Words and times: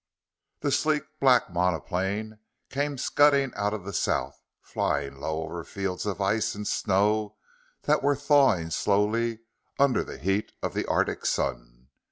]The 0.61 0.71
sleek 0.71 1.03
black 1.19 1.51
monoplane 1.51 2.39
came 2.71 2.97
scudding 2.97 3.53
out 3.55 3.71
of 3.71 3.85
the 3.85 3.93
south, 3.93 4.41
flying 4.59 5.19
low 5.19 5.43
over 5.43 5.63
fields 5.63 6.07
of 6.07 6.19
ice 6.19 6.55
and 6.55 6.67
snow 6.67 7.37
that 7.83 8.01
were 8.01 8.15
thawing 8.15 8.71
slowly 8.71 9.41
under 9.77 10.03
the 10.03 10.17
heat 10.17 10.53
of 10.63 10.73
the 10.73 10.87
arctic 10.87 11.27
sun. 11.27 11.89